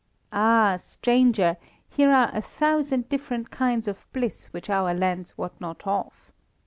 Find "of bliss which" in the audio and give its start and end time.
3.87-4.67